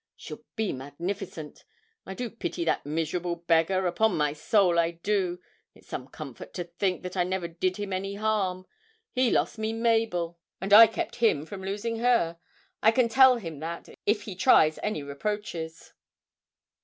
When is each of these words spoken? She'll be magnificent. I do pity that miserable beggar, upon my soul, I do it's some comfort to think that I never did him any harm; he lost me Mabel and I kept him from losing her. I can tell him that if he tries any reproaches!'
She'll 0.15 0.43
be 0.55 0.73
magnificent. 0.73 1.63
I 2.07 2.15
do 2.15 2.31
pity 2.31 2.65
that 2.65 2.87
miserable 2.87 3.35
beggar, 3.35 3.85
upon 3.85 4.17
my 4.17 4.33
soul, 4.33 4.79
I 4.79 4.89
do 4.89 5.39
it's 5.75 5.87
some 5.89 6.07
comfort 6.07 6.55
to 6.55 6.63
think 6.63 7.03
that 7.03 7.15
I 7.15 7.23
never 7.23 7.47
did 7.47 7.77
him 7.77 7.93
any 7.93 8.15
harm; 8.15 8.65
he 9.11 9.29
lost 9.29 9.59
me 9.59 9.73
Mabel 9.73 10.39
and 10.59 10.73
I 10.73 10.87
kept 10.87 11.17
him 11.17 11.45
from 11.45 11.63
losing 11.63 11.99
her. 11.99 12.39
I 12.81 12.89
can 12.91 13.09
tell 13.09 13.35
him 13.37 13.59
that 13.59 13.89
if 14.07 14.23
he 14.23 14.33
tries 14.35 14.79
any 14.81 15.03
reproaches!' 15.03 15.93